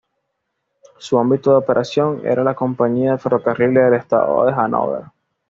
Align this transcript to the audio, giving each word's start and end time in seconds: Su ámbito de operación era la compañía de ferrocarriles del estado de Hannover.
Su 0.97 1.19
ámbito 1.19 1.51
de 1.51 1.57
operación 1.57 2.23
era 2.25 2.43
la 2.43 2.55
compañía 2.55 3.11
de 3.11 3.17
ferrocarriles 3.19 3.83
del 3.83 3.93
estado 3.99 4.47
de 4.47 4.51
Hannover. 4.51 5.03